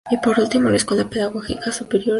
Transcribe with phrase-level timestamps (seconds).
[0.09, 2.09] Y por último, la Escuela Pedagógica Superior de Magdeburgo.